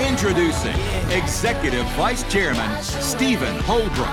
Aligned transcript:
Introducing 0.00 0.74
Executive 1.10 1.84
Vice 1.96 2.22
Chairman 2.32 2.82
Stephen 2.82 3.58
Holdrum. 3.64 4.08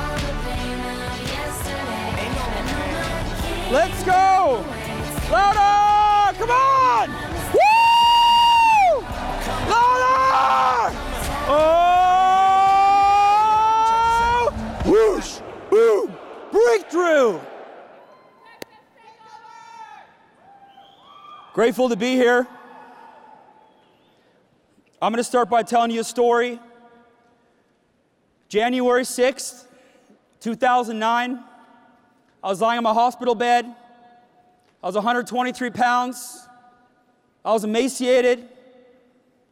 Let's 3.71 4.03
go! 4.03 4.65
Louder! 5.31 5.92
Grateful 21.63 21.87
to 21.87 21.95
be 21.95 22.15
here. 22.15 22.45
I'm 25.01 25.13
going 25.13 25.17
to 25.19 25.23
start 25.23 25.49
by 25.49 25.63
telling 25.63 25.91
you 25.91 26.01
a 26.01 26.03
story. 26.03 26.59
January 28.49 29.03
6th, 29.03 29.63
2009. 30.41 31.39
I 32.43 32.47
was 32.49 32.59
lying 32.59 32.79
on 32.79 32.83
my 32.83 32.93
hospital 32.93 33.33
bed. 33.33 33.63
I 34.83 34.85
was 34.85 34.95
123 34.95 35.69
pounds. 35.69 36.45
I 37.45 37.53
was 37.53 37.63
emaciated. 37.63 38.45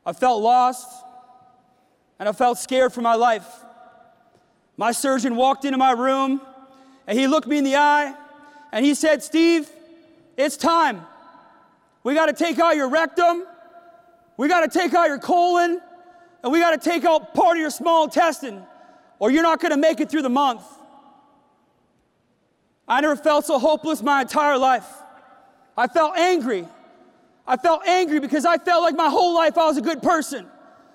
I 0.06 0.12
felt 0.12 0.42
lost. 0.42 1.06
And 2.20 2.28
I 2.28 2.34
felt 2.34 2.58
scared 2.58 2.92
for 2.92 3.00
my 3.00 3.16
life. 3.16 3.48
My 4.76 4.92
surgeon 4.92 5.38
walked 5.38 5.64
into 5.64 5.78
my 5.78 5.94
room 5.94 6.42
and 7.08 7.18
he 7.18 7.28
looked 7.28 7.48
me 7.48 7.58
in 7.58 7.64
the 7.64 7.78
eye 7.78 8.14
and 8.74 8.84
he 8.84 8.96
said, 8.96 9.24
Steve, 9.24 9.70
it's 10.36 10.58
time. 10.58 11.06
We 12.04 12.14
got 12.14 12.26
to 12.28 12.34
take 12.34 12.60
out 12.60 12.76
your 12.76 12.90
rectum. 12.90 13.46
We 14.38 14.48
got 14.48 14.70
to 14.70 14.80
take 14.80 14.94
out 14.94 15.08
your 15.08 15.20
colon. 15.20 15.82
And 16.44 16.52
we 16.52 16.60
got 16.60 16.80
to 16.82 16.90
take 16.90 17.06
out 17.06 17.34
part 17.34 17.58
of 17.58 17.62
your 17.62 17.70
small 17.70 18.06
intestine, 18.06 18.64
or 19.20 19.30
you're 19.30 19.44
not 19.44 19.60
going 19.60 19.72
to 19.72 19.78
make 19.78 20.00
it 20.00 20.10
through 20.10 20.24
the 20.24 20.30
month. 20.30 20.64
I 22.88 23.00
never 23.02 23.16
felt 23.16 23.46
so 23.46 23.60
hopeless 23.60 24.02
my 24.02 24.22
entire 24.22 24.58
life. 24.58 24.88
I 25.78 25.88
felt 25.88 26.18
angry. 26.18 26.68
I 27.46 27.58
felt 27.58 27.86
angry 27.88 28.20
because 28.20 28.46
I 28.46 28.58
felt 28.58 28.82
like 28.82 28.96
my 28.96 29.10
whole 29.10 29.36
life 29.36 29.58
I 29.58 29.66
was 29.66 29.78
a 29.78 29.82
good 29.82 30.02
person. 30.02 30.48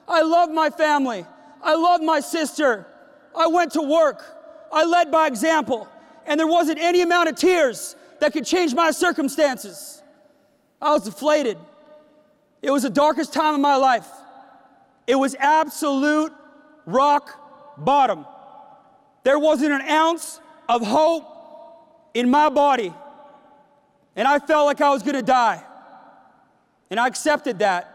I 0.08 0.22
loved 0.22 0.52
my 0.52 0.70
family. 0.70 1.24
I 1.62 1.74
loved 1.74 2.02
my 2.02 2.20
sister. 2.20 2.86
I 3.36 3.46
went 3.46 3.72
to 3.72 3.82
work. 3.82 4.24
I 4.72 4.84
led 4.84 5.10
by 5.10 5.26
example. 5.26 5.88
And 6.26 6.38
there 6.38 6.46
wasn't 6.46 6.78
any 6.78 7.02
amount 7.02 7.28
of 7.28 7.36
tears 7.36 7.94
that 8.20 8.32
could 8.32 8.44
change 8.44 8.74
my 8.74 8.90
circumstances. 8.90 10.02
I 10.80 10.92
was 10.92 11.04
deflated. 11.04 11.58
It 12.62 12.70
was 12.70 12.82
the 12.82 12.90
darkest 12.90 13.32
time 13.32 13.54
of 13.54 13.60
my 13.60 13.76
life. 13.76 14.06
It 15.06 15.14
was 15.14 15.34
absolute 15.38 16.32
rock 16.84 17.76
bottom. 17.78 18.26
There 19.24 19.38
wasn't 19.38 19.72
an 19.72 19.82
ounce 19.82 20.40
of 20.68 20.86
hope 20.86 21.24
in 22.14 22.30
my 22.30 22.48
body. 22.48 22.92
And 24.14 24.26
I 24.26 24.38
felt 24.38 24.66
like 24.66 24.80
I 24.80 24.90
was 24.90 25.02
gonna 25.02 25.22
die. 25.22 25.62
And 26.90 26.98
I 26.98 27.06
accepted 27.06 27.58
that. 27.60 27.92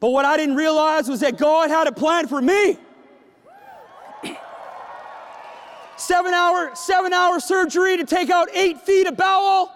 But 0.00 0.10
what 0.10 0.24
I 0.24 0.36
didn't 0.36 0.56
realize 0.56 1.08
was 1.08 1.20
that 1.20 1.36
God 1.36 1.70
had 1.70 1.86
a 1.86 1.92
plan 1.92 2.26
for 2.26 2.40
me. 2.40 2.78
seven 5.96 6.32
hour, 6.32 6.70
seven 6.74 7.12
hour 7.12 7.38
surgery 7.38 7.98
to 7.98 8.04
take 8.04 8.30
out 8.30 8.48
eight 8.54 8.80
feet 8.80 9.06
of 9.06 9.16
bowel, 9.16 9.72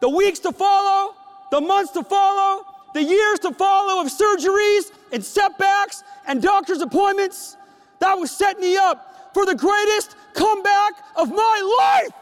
the 0.00 0.08
weeks 0.08 0.38
to 0.40 0.52
follow, 0.52 1.14
the 1.50 1.60
months 1.60 1.92
to 1.92 2.02
follow, 2.04 2.64
the 2.94 3.02
years 3.02 3.38
to 3.40 3.52
follow 3.52 4.00
of 4.00 4.08
surgeries 4.08 4.92
and 5.12 5.24
setbacks 5.24 6.02
and 6.26 6.40
doctor's 6.40 6.80
appointments. 6.80 7.56
That 8.00 8.14
was 8.18 8.30
setting 8.30 8.60
me 8.60 8.76
up 8.76 9.32
for 9.34 9.44
the 9.44 9.54
greatest 9.54 10.16
comeback 10.34 10.92
of 11.16 11.28
my 11.30 12.02
life. 12.02 12.12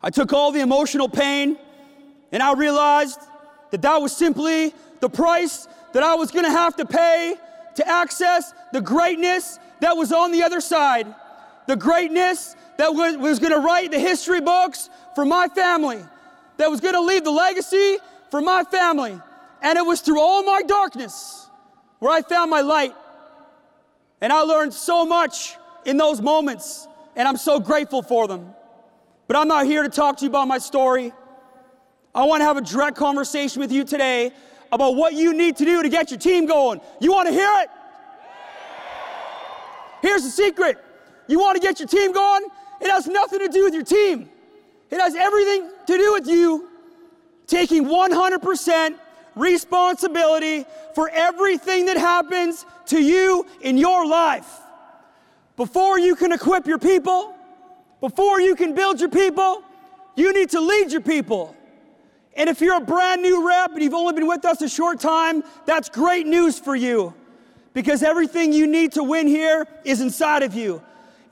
I 0.00 0.10
took 0.10 0.32
all 0.32 0.52
the 0.52 0.60
emotional 0.60 1.08
pain 1.08 1.58
and 2.32 2.42
I 2.42 2.54
realized 2.54 3.20
that 3.70 3.82
that 3.82 4.00
was 4.00 4.16
simply 4.16 4.74
the 5.00 5.08
price 5.08 5.66
that 5.92 6.02
I 6.02 6.14
was 6.14 6.30
gonna 6.30 6.50
have 6.50 6.76
to 6.76 6.86
pay 6.86 7.34
to 7.78 7.88
access 7.88 8.52
the 8.72 8.80
greatness 8.80 9.58
that 9.78 9.96
was 9.96 10.12
on 10.12 10.32
the 10.32 10.42
other 10.42 10.60
side. 10.60 11.06
The 11.68 11.76
greatness 11.76 12.56
that 12.76 12.92
was, 12.92 13.16
was 13.16 13.38
gonna 13.38 13.60
write 13.60 13.92
the 13.92 14.00
history 14.00 14.40
books 14.40 14.90
for 15.14 15.24
my 15.24 15.46
family, 15.46 16.04
that 16.56 16.68
was 16.68 16.80
gonna 16.80 17.00
leave 17.00 17.22
the 17.22 17.30
legacy 17.30 17.98
for 18.32 18.40
my 18.40 18.64
family. 18.64 19.16
And 19.62 19.78
it 19.78 19.86
was 19.86 20.00
through 20.00 20.20
all 20.20 20.42
my 20.42 20.62
darkness 20.62 21.48
where 22.00 22.12
I 22.12 22.22
found 22.22 22.50
my 22.50 22.62
light. 22.62 22.94
And 24.20 24.32
I 24.32 24.40
learned 24.40 24.74
so 24.74 25.06
much 25.06 25.56
in 25.84 25.96
those 25.96 26.20
moments, 26.20 26.88
and 27.14 27.28
I'm 27.28 27.36
so 27.36 27.60
grateful 27.60 28.02
for 28.02 28.26
them. 28.26 28.54
But 29.28 29.36
I'm 29.36 29.46
not 29.46 29.66
here 29.66 29.84
to 29.84 29.88
talk 29.88 30.16
to 30.16 30.24
you 30.24 30.30
about 30.30 30.48
my 30.48 30.58
story. 30.58 31.12
I 32.12 32.24
want 32.24 32.40
to 32.40 32.44
have 32.44 32.56
a 32.56 32.60
direct 32.60 32.96
conversation 32.96 33.60
with 33.60 33.70
you 33.70 33.84
today 33.84 34.32
about 34.70 34.96
what 34.96 35.14
you 35.14 35.32
need 35.34 35.56
to 35.56 35.64
do 35.64 35.82
to 35.82 35.88
get 35.88 36.10
your 36.10 36.20
team 36.20 36.46
going. 36.46 36.80
You 37.00 37.12
want 37.12 37.28
to 37.28 37.34
hear 37.34 37.50
it? 37.58 37.70
Here's 40.02 40.22
the 40.22 40.30
secret 40.30 40.78
you 41.26 41.38
want 41.38 41.56
to 41.56 41.62
get 41.62 41.78
your 41.78 41.88
team 41.88 42.12
going? 42.12 42.44
It 42.80 42.90
has 42.90 43.06
nothing 43.06 43.40
to 43.40 43.48
do 43.48 43.64
with 43.64 43.74
your 43.74 43.84
team, 43.84 44.28
it 44.90 45.00
has 45.00 45.14
everything 45.14 45.70
to 45.86 45.96
do 45.96 46.12
with 46.12 46.26
you 46.26 46.68
taking 47.46 47.86
100% 47.86 48.94
responsibility 49.34 50.64
for 50.94 51.08
everything 51.08 51.86
that 51.86 51.96
happens 51.96 52.66
to 52.86 53.02
you 53.02 53.46
in 53.62 53.78
your 53.78 54.06
life. 54.06 54.60
Before 55.56 55.98
you 55.98 56.14
can 56.14 56.30
equip 56.32 56.66
your 56.66 56.78
people, 56.78 57.34
before 58.00 58.40
you 58.40 58.54
can 58.54 58.74
build 58.74 59.00
your 59.00 59.08
people, 59.08 59.62
you 60.14 60.32
need 60.32 60.50
to 60.50 60.60
lead 60.60 60.92
your 60.92 61.00
people. 61.00 61.56
And 62.36 62.48
if 62.48 62.60
you're 62.60 62.76
a 62.76 62.80
brand 62.80 63.22
new 63.22 63.46
rep 63.46 63.72
and 63.72 63.82
you've 63.82 63.94
only 63.94 64.14
been 64.14 64.26
with 64.26 64.44
us 64.44 64.62
a 64.62 64.68
short 64.68 65.00
time, 65.00 65.42
that's 65.66 65.88
great 65.88 66.26
news 66.26 66.58
for 66.58 66.76
you 66.76 67.14
because 67.74 68.02
everything 68.02 68.52
you 68.52 68.66
need 68.66 68.92
to 68.92 69.02
win 69.02 69.26
here 69.26 69.66
is 69.84 70.00
inside 70.00 70.42
of 70.42 70.54
you. 70.54 70.82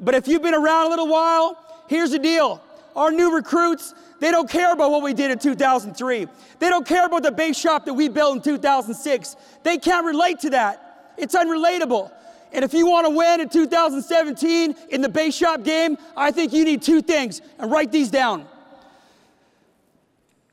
But 0.00 0.14
if 0.14 0.28
you've 0.28 0.42
been 0.42 0.54
around 0.54 0.86
a 0.86 0.90
little 0.90 1.08
while, 1.08 1.58
here's 1.88 2.10
the 2.10 2.18
deal. 2.18 2.62
Our 2.94 3.10
new 3.10 3.34
recruits, 3.34 3.94
they 4.20 4.30
don't 4.30 4.48
care 4.48 4.72
about 4.72 4.90
what 4.90 5.02
we 5.02 5.12
did 5.12 5.30
in 5.30 5.38
2003. 5.38 6.26
They 6.58 6.68
don't 6.68 6.86
care 6.86 7.06
about 7.06 7.22
the 7.22 7.32
base 7.32 7.58
shop 7.58 7.84
that 7.84 7.94
we 7.94 8.08
built 8.08 8.36
in 8.36 8.42
2006. 8.42 9.36
They 9.62 9.78
can't 9.78 10.06
relate 10.06 10.40
to 10.40 10.50
that. 10.50 11.14
It's 11.18 11.34
unrelatable. 11.34 12.10
And 12.52 12.64
if 12.64 12.72
you 12.72 12.86
want 12.86 13.06
to 13.06 13.10
win 13.10 13.40
in 13.40 13.48
2017 13.48 14.76
in 14.90 15.00
the 15.00 15.08
base 15.08 15.36
shop 15.36 15.62
game, 15.62 15.98
I 16.16 16.30
think 16.30 16.52
you 16.52 16.64
need 16.64 16.80
two 16.80 17.02
things. 17.02 17.42
And 17.58 17.70
write 17.70 17.92
these 17.92 18.10
down. 18.10 18.46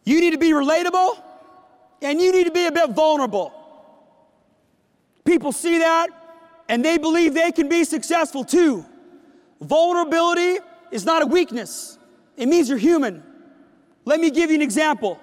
You 0.04 0.20
need 0.20 0.32
to 0.32 0.38
be 0.38 0.52
relatable, 0.52 1.18
and 2.02 2.22
you 2.22 2.32
need 2.32 2.46
to 2.46 2.52
be 2.52 2.66
a 2.66 2.72
bit 2.72 2.90
vulnerable. 2.92 3.54
People 5.26 5.52
see 5.52 5.80
that, 5.80 6.10
and 6.68 6.84
they 6.84 6.98
believe 6.98 7.34
they 7.34 7.52
can 7.52 7.70
be 7.70 7.84
successful 7.84 8.44
too. 8.44 8.86
Vulnerability 9.62 10.60
is 10.92 11.06
not 11.06 11.24
a 11.24 11.26
weakness, 11.26 11.98
it 12.36 12.48
means 12.48 12.70
you're 12.70 12.78
human. 12.78 13.24
Let 14.06 14.20
me 14.20 14.32
give 14.32 14.50
you 14.50 14.58
an 14.58 14.62
example. 14.62 15.18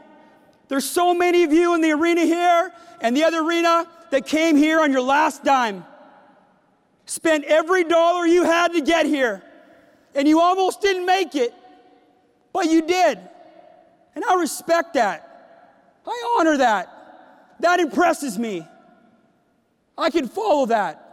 There's 0.68 0.88
so 0.88 1.12
many 1.12 1.42
of 1.42 1.52
you 1.52 1.74
in 1.74 1.82
the 1.82 1.90
arena 1.92 2.22
here 2.22 2.72
and 3.00 3.14
the 3.16 3.24
other 3.24 3.40
arena 3.40 3.86
that 4.10 4.26
came 4.26 4.56
here 4.56 4.80
on 4.80 4.90
your 4.92 5.02
last 5.02 5.44
dime 5.44 5.84
spent 7.04 7.44
every 7.44 7.84
dollar 7.84 8.24
you 8.24 8.44
had 8.44 8.72
to 8.72 8.80
get 8.80 9.04
here, 9.04 9.42
and 10.14 10.28
you 10.28 10.40
almost 10.40 10.80
didn't 10.80 11.04
make 11.04 11.34
it, 11.34 11.52
but 12.52 12.66
you 12.66 12.82
did. 12.82 13.18
And 14.20 14.30
I 14.30 14.34
respect 14.34 14.92
that. 14.94 16.02
I 16.06 16.36
honor 16.38 16.58
that. 16.58 17.56
That 17.60 17.80
impresses 17.80 18.38
me. 18.38 18.66
I 19.96 20.10
can 20.10 20.28
follow 20.28 20.66
that. 20.66 21.06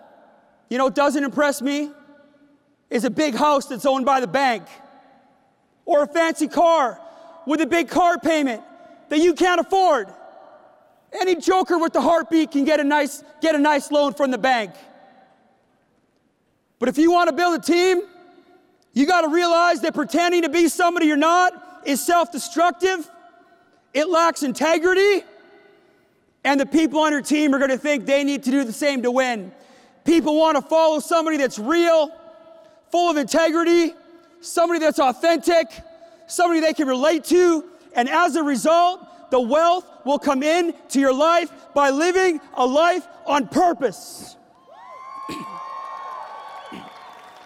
You 0.69 0.77
know 0.77 0.83
what 0.85 0.95
doesn't 0.95 1.23
impress 1.23 1.61
me? 1.61 1.89
Is 2.89 3.05
a 3.05 3.09
big 3.09 3.33
house 3.33 3.67
that's 3.67 3.85
owned 3.85 4.05
by 4.05 4.19
the 4.19 4.27
bank, 4.27 4.63
or 5.85 6.03
a 6.03 6.07
fancy 6.07 6.49
car 6.49 6.99
with 7.45 7.61
a 7.61 7.65
big 7.65 7.87
car 7.87 8.19
payment 8.19 8.61
that 9.07 9.19
you 9.19 9.33
can't 9.33 9.61
afford. 9.61 10.09
Any 11.13 11.37
joker 11.37 11.77
with 11.77 11.93
the 11.93 12.01
heartbeat 12.01 12.51
can 12.51 12.65
get 12.65 12.81
a 12.81 12.83
nice, 12.83 13.23
get 13.41 13.55
a 13.55 13.57
nice 13.57 13.89
loan 13.89 14.15
from 14.15 14.31
the 14.31 14.37
bank. 14.37 14.71
But 16.77 16.89
if 16.89 16.97
you 16.97 17.09
want 17.09 17.29
to 17.29 17.35
build 17.35 17.57
a 17.57 17.61
team, 17.61 18.01
you 18.91 19.05
got 19.05 19.21
to 19.21 19.29
realize 19.29 19.79
that 19.81 19.93
pretending 19.93 20.41
to 20.41 20.49
be 20.49 20.67
somebody 20.67 21.05
you're 21.05 21.15
not 21.15 21.66
is 21.87 22.05
self 22.05 22.31
destructive, 22.31 23.09
it 23.93 24.09
lacks 24.09 24.43
integrity, 24.43 25.23
and 26.43 26.59
the 26.59 26.65
people 26.65 26.99
on 26.99 27.13
your 27.13 27.21
team 27.21 27.55
are 27.55 27.59
going 27.59 27.71
to 27.71 27.77
think 27.77 28.05
they 28.05 28.23
need 28.23 28.43
to 28.43 28.51
do 28.51 28.63
the 28.63 28.73
same 28.73 29.01
to 29.03 29.09
win. 29.09 29.51
People 30.03 30.37
want 30.37 30.57
to 30.57 30.61
follow 30.61 30.99
somebody 30.99 31.37
that's 31.37 31.57
real, 31.57 32.11
full 32.91 33.09
of 33.09 33.17
integrity, 33.17 33.93
somebody 34.41 34.79
that's 34.79 34.99
authentic, 34.99 35.67
somebody 36.27 36.59
they 36.59 36.73
can 36.73 36.87
relate 36.87 37.23
to, 37.23 37.63
and 37.95 38.09
as 38.09 38.35
a 38.35 38.43
result, 38.43 39.31
the 39.31 39.39
wealth 39.39 39.85
will 40.05 40.19
come 40.19 40.43
in 40.43 40.73
to 40.89 40.99
your 40.99 41.13
life 41.13 41.51
by 41.73 41.89
living 41.89 42.39
a 42.53 42.65
life 42.65 43.07
on 43.25 43.47
purpose. 43.47 44.35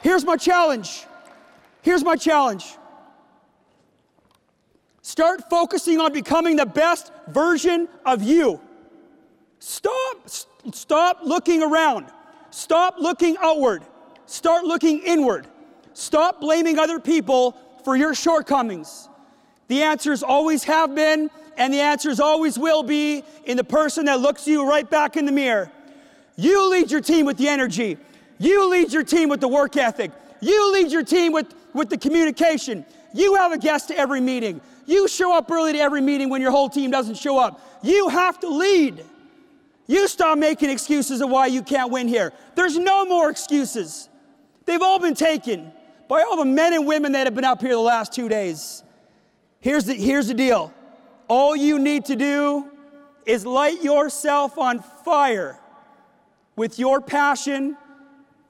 Here's 0.01 0.25
my 0.25 0.35
challenge. 0.35 1.05
Here's 1.83 2.03
my 2.03 2.15
challenge. 2.15 2.75
Start 5.11 5.49
focusing 5.49 5.99
on 5.99 6.13
becoming 6.13 6.55
the 6.55 6.65
best 6.65 7.11
version 7.27 7.89
of 8.05 8.23
you. 8.23 8.61
Stop 9.59 10.29
stop 10.71 11.19
looking 11.25 11.61
around. 11.61 12.05
Stop 12.49 12.95
looking 12.97 13.35
outward. 13.41 13.83
Start 14.25 14.63
looking 14.63 14.99
inward. 14.99 15.47
Stop 15.91 16.39
blaming 16.39 16.79
other 16.79 16.97
people 16.97 17.57
for 17.83 17.97
your 17.97 18.15
shortcomings. 18.15 19.09
The 19.67 19.83
answers 19.83 20.23
always 20.23 20.63
have 20.63 20.95
been, 20.95 21.29
and 21.57 21.73
the 21.73 21.81
answers 21.81 22.21
always 22.21 22.57
will 22.57 22.81
be 22.81 23.25
in 23.43 23.57
the 23.57 23.65
person 23.65 24.05
that 24.05 24.21
looks 24.21 24.47
you 24.47 24.65
right 24.65 24.89
back 24.89 25.17
in 25.17 25.25
the 25.25 25.33
mirror. 25.33 25.69
You 26.37 26.69
lead 26.69 26.89
your 26.89 27.01
team 27.01 27.25
with 27.25 27.35
the 27.35 27.49
energy. 27.49 27.97
You 28.39 28.69
lead 28.69 28.93
your 28.93 29.03
team 29.03 29.27
with 29.27 29.41
the 29.41 29.49
work 29.49 29.75
ethic. 29.75 30.11
You 30.39 30.71
lead 30.71 30.89
your 30.89 31.03
team 31.03 31.33
with, 31.33 31.53
with 31.73 31.89
the 31.89 31.97
communication. 31.97 32.85
You 33.13 33.35
have 33.35 33.51
a 33.51 33.57
guest 33.57 33.89
to 33.89 33.97
every 33.97 34.21
meeting. 34.21 34.61
You 34.85 35.07
show 35.07 35.35
up 35.35 35.49
early 35.51 35.73
to 35.73 35.79
every 35.79 36.01
meeting 36.01 36.29
when 36.29 36.41
your 36.41 36.51
whole 36.51 36.69
team 36.69 36.91
doesn't 36.91 37.15
show 37.15 37.37
up. 37.37 37.61
You 37.83 38.09
have 38.09 38.39
to 38.41 38.47
lead. 38.47 39.03
You 39.87 40.07
stop 40.07 40.37
making 40.37 40.69
excuses 40.69 41.21
of 41.21 41.29
why 41.29 41.47
you 41.47 41.61
can't 41.61 41.91
win 41.91 42.07
here. 42.07 42.33
There's 42.55 42.77
no 42.77 43.05
more 43.05 43.29
excuses. 43.29 44.07
They've 44.65 44.81
all 44.81 44.99
been 44.99 45.15
taken 45.15 45.71
by 46.07 46.21
all 46.21 46.37
the 46.37 46.45
men 46.45 46.73
and 46.73 46.87
women 46.87 47.11
that 47.13 47.27
have 47.27 47.35
been 47.35 47.45
up 47.45 47.61
here 47.61 47.71
the 47.71 47.79
last 47.79 48.13
two 48.13 48.29
days. 48.29 48.83
Here's 49.59 49.85
the, 49.85 49.93
here's 49.93 50.27
the 50.27 50.33
deal 50.33 50.73
all 51.27 51.55
you 51.55 51.79
need 51.79 52.05
to 52.05 52.15
do 52.15 52.69
is 53.25 53.45
light 53.45 53.81
yourself 53.81 54.57
on 54.57 54.79
fire 54.79 55.57
with 56.55 56.77
your 56.77 57.01
passion 57.01 57.77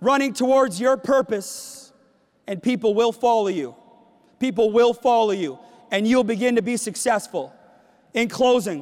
running 0.02 0.34
towards 0.34 0.80
your 0.80 0.98
purpose, 0.98 1.81
and 2.52 2.62
people 2.62 2.94
will 2.94 3.14
follow 3.14 3.48
you. 3.48 3.74
People 4.38 4.72
will 4.72 4.94
follow 4.94 5.32
you, 5.32 5.58
and 5.90 6.06
you'll 6.06 6.26
begin 6.26 6.58
to 6.58 6.62
be 6.62 6.76
successful. 6.76 7.54
In 8.14 8.28
closing, 8.28 8.80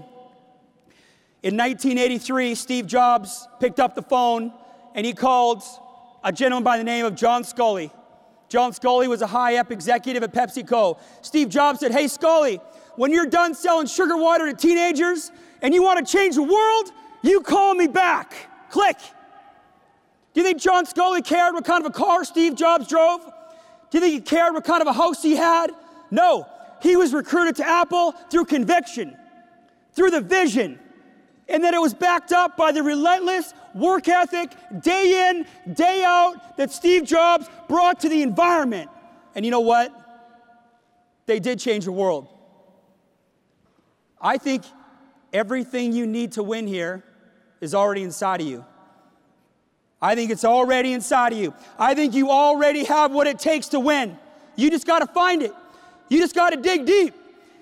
in 1.43 1.55
1983, 1.55 2.55
Steve 2.55 2.87
Jobs 2.87 3.47
picked 3.59 3.79
up 3.79 3.93
the 3.93 4.01
phone 4.01 4.51
and 4.95 5.05
he 5.05 5.13
called 5.13 5.61
a 6.23 6.31
gentleman 6.31 6.63
by 6.63 6.79
the 6.79 6.83
name 6.83 7.05
of 7.05 7.13
John 7.13 7.43
Sculley. 7.43 7.91
John 8.49 8.71
Sculley 8.71 9.07
was 9.07 9.21
a 9.21 9.27
high 9.27 9.57
up 9.57 9.71
executive 9.71 10.23
at 10.23 10.33
PepsiCo. 10.33 10.99
Steve 11.21 11.49
Jobs 11.49 11.79
said, 11.79 11.91
Hey, 11.91 12.05
Sculley, 12.05 12.59
when 12.95 13.11
you're 13.11 13.27
done 13.27 13.53
selling 13.53 13.85
sugar 13.85 14.17
water 14.17 14.51
to 14.51 14.57
teenagers 14.57 15.31
and 15.61 15.75
you 15.75 15.83
want 15.83 16.03
to 16.03 16.11
change 16.11 16.33
the 16.33 16.41
world, 16.41 16.91
you 17.21 17.41
call 17.41 17.75
me 17.75 17.85
back. 17.85 18.33
Click. 18.71 18.97
Do 20.33 20.41
you 20.41 20.43
think 20.43 20.59
John 20.59 20.87
Sculley 20.87 21.23
cared 21.23 21.53
what 21.53 21.65
kind 21.65 21.85
of 21.85 21.91
a 21.91 21.93
car 21.93 22.25
Steve 22.25 22.55
Jobs 22.55 22.87
drove? 22.87 23.21
Do 23.89 23.97
you 23.97 24.01
think 24.01 24.13
he 24.13 24.21
cared 24.21 24.53
what 24.53 24.63
kind 24.63 24.81
of 24.81 24.87
a 24.87 24.93
house 24.93 25.21
he 25.23 25.35
had? 25.35 25.71
No. 26.11 26.47
He 26.81 26.95
was 26.95 27.13
recruited 27.13 27.57
to 27.57 27.67
Apple 27.67 28.11
through 28.29 28.45
conviction, 28.45 29.17
through 29.93 30.11
the 30.11 30.21
vision, 30.21 30.79
and 31.49 31.63
then 31.63 31.73
it 31.73 31.81
was 31.81 31.93
backed 31.93 32.31
up 32.31 32.55
by 32.55 32.71
the 32.71 32.83
relentless 32.83 33.53
work 33.73 34.07
ethic, 34.07 34.51
day 34.81 35.29
in, 35.29 35.45
day 35.73 36.03
out, 36.03 36.57
that 36.57 36.71
Steve 36.71 37.05
Jobs 37.05 37.49
brought 37.67 38.01
to 38.01 38.09
the 38.09 38.21
environment. 38.21 38.89
And 39.35 39.43
you 39.43 39.51
know 39.51 39.59
what? 39.59 39.91
They 41.25 41.39
did 41.39 41.59
change 41.59 41.85
the 41.85 41.91
world. 41.91 42.27
I 44.21 44.37
think 44.37 44.63
everything 45.33 45.93
you 45.93 46.05
need 46.05 46.33
to 46.33 46.43
win 46.43 46.67
here 46.67 47.03
is 47.61 47.73
already 47.73 48.03
inside 48.03 48.41
of 48.41 48.47
you. 48.47 48.65
I 50.01 50.15
think 50.15 50.31
it's 50.31 50.45
already 50.45 50.93
inside 50.93 51.33
of 51.33 51.39
you. 51.39 51.53
I 51.77 51.93
think 51.93 52.13
you 52.13 52.29
already 52.31 52.85
have 52.85 53.11
what 53.11 53.27
it 53.27 53.39
takes 53.39 53.67
to 53.69 53.79
win. 53.79 54.17
You 54.55 54.69
just 54.69 54.87
got 54.87 54.99
to 54.99 55.07
find 55.07 55.41
it. 55.41 55.53
You 56.07 56.19
just 56.19 56.35
got 56.35 56.51
to 56.51 56.57
dig 56.57 56.85
deep. 56.85 57.13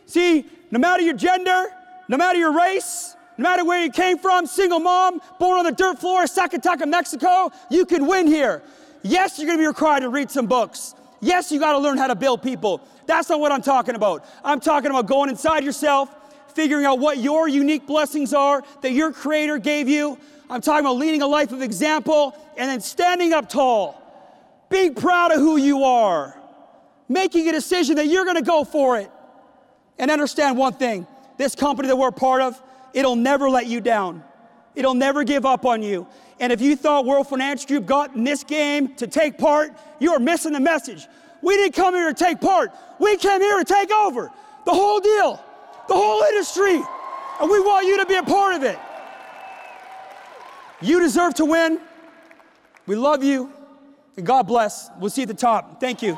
See, 0.05 0.45
no 0.71 0.79
matter 0.79 1.01
your 1.03 1.15
gender, 1.15 1.65
no 2.07 2.17
matter 2.17 2.37
your 2.37 2.53
race, 2.53 3.15
no 3.37 3.43
matter 3.43 3.65
where 3.65 3.83
you 3.83 3.91
came 3.91 4.17
from, 4.17 4.45
single 4.45 4.79
mom, 4.79 5.21
born 5.39 5.59
on 5.59 5.65
the 5.65 5.71
dirt 5.71 5.99
floor 5.99 6.23
of 6.23 6.29
Zacatecas, 6.29 6.87
Mexico, 6.87 7.51
you 7.69 7.85
can 7.85 8.07
win 8.07 8.27
here. 8.27 8.63
Yes, 9.03 9.37
you're 9.37 9.47
gonna 9.47 9.59
be 9.59 9.67
required 9.67 10.01
to 10.01 10.09
read 10.09 10.31
some 10.31 10.47
books. 10.47 10.95
Yes, 11.21 11.51
you 11.51 11.59
gotta 11.59 11.77
learn 11.77 11.97
how 11.97 12.07
to 12.07 12.15
build 12.15 12.41
people. 12.41 12.81
That's 13.05 13.29
not 13.29 13.39
what 13.39 13.51
I'm 13.51 13.61
talking 13.61 13.95
about. 13.95 14.25
I'm 14.43 14.59
talking 14.59 14.89
about 14.89 15.07
going 15.07 15.29
inside 15.29 15.63
yourself, 15.63 16.13
figuring 16.53 16.85
out 16.85 16.99
what 16.99 17.19
your 17.19 17.47
unique 17.47 17.85
blessings 17.85 18.33
are 18.33 18.63
that 18.81 18.91
your 18.91 19.11
Creator 19.11 19.59
gave 19.59 19.87
you. 19.87 20.17
I'm 20.49 20.61
talking 20.61 20.85
about 20.85 20.97
leading 20.97 21.21
a 21.21 21.27
life 21.27 21.51
of 21.51 21.61
example 21.61 22.35
and 22.57 22.69
then 22.69 22.81
standing 22.81 23.33
up 23.33 23.49
tall, 23.49 24.01
being 24.69 24.95
proud 24.95 25.31
of 25.31 25.39
who 25.39 25.57
you 25.57 25.83
are, 25.83 26.37
making 27.09 27.47
a 27.49 27.51
decision 27.51 27.95
that 27.95 28.07
you're 28.07 28.25
gonna 28.25 28.41
go 28.41 28.63
for 28.63 28.97
it. 28.97 29.11
And 29.99 30.11
understand 30.11 30.57
one 30.57 30.73
thing 30.73 31.07
this 31.37 31.55
company 31.55 31.87
that 31.87 31.95
we're 31.95 32.11
part 32.11 32.41
of, 32.41 32.61
It'll 32.97 33.15
never 33.15 33.47
let 33.47 33.67
you 33.67 33.79
down. 33.79 34.23
It'll 34.73 34.95
never 34.95 35.23
give 35.23 35.45
up 35.45 35.67
on 35.67 35.83
you. 35.83 36.07
And 36.39 36.51
if 36.51 36.61
you 36.61 36.75
thought 36.75 37.05
World 37.05 37.27
Finance 37.27 37.63
Group 37.65 37.85
got 37.85 38.15
in 38.15 38.23
this 38.23 38.43
game 38.43 38.95
to 38.95 39.05
take 39.05 39.37
part, 39.37 39.71
you 39.99 40.13
are 40.13 40.19
missing 40.19 40.53
the 40.53 40.59
message. 40.59 41.07
We 41.43 41.55
didn't 41.57 41.75
come 41.75 41.93
here 41.93 42.07
to 42.07 42.13
take 42.13 42.41
part. 42.41 42.71
We 42.99 43.15
came 43.17 43.39
here 43.39 43.57
to 43.59 43.65
take 43.65 43.91
over 43.91 44.31
the 44.65 44.73
whole 44.73 44.99
deal, 44.99 45.39
the 45.87 45.93
whole 45.93 46.23
industry. 46.23 46.81
And 47.39 47.51
we 47.51 47.59
want 47.59 47.85
you 47.85 47.97
to 47.97 48.05
be 48.07 48.15
a 48.15 48.23
part 48.23 48.55
of 48.55 48.63
it. 48.63 48.79
You 50.81 50.99
deserve 50.99 51.33
to 51.35 51.45
win. 51.45 51.79
We 52.85 52.95
love 52.95 53.23
you. 53.23 53.51
And 54.15 54.25
God 54.25 54.43
bless. 54.43 54.89
We'll 54.99 55.09
see 55.09 55.21
you 55.21 55.23
at 55.23 55.29
the 55.29 55.33
top. 55.33 55.79
Thank 55.79 56.01
you. 56.01 56.17